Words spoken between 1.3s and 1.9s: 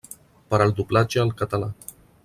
català.